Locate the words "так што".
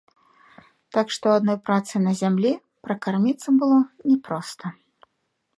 0.97-1.27